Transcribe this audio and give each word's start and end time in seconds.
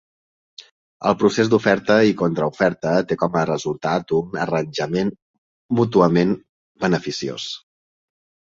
El 1.09 1.17
procés 1.23 1.51
d'oferta 1.53 1.97
i 2.11 2.15
contraoferta 2.21 2.95
té 3.11 3.19
com 3.25 3.37
a 3.43 3.45
resultat 3.51 4.15
un 4.21 4.41
arranjament 4.47 5.13
mútuament 5.83 6.35
beneficiós. 6.87 7.49